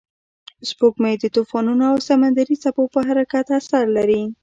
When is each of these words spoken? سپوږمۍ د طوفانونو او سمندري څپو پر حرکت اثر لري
سپوږمۍ 0.69 1.15
د 1.19 1.25
طوفانونو 1.35 1.83
او 1.91 1.97
سمندري 2.09 2.55
څپو 2.63 2.83
پر 2.93 3.03
حرکت 3.09 3.47
اثر 3.59 3.83
لري 3.97 4.21